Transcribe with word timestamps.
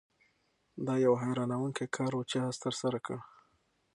دا 0.85 0.93
یو 1.05 1.13
حیرانوونکی 1.23 1.85
کار 1.95 2.11
و 2.15 2.21
چې 2.29 2.37
آس 2.47 2.55
ترسره 2.65 2.99
کړ. 3.05 3.17